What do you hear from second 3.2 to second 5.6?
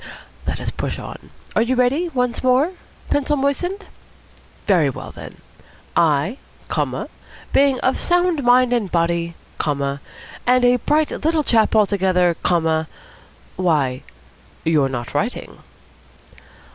moistened? Very well, then.